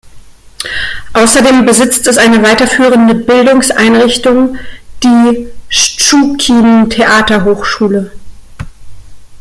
[1.13, 4.57] Außerdem besitzt es eine weiterführende Bildungseinrichtung,
[5.03, 8.09] die "Schtschukin-Theaterhochschule".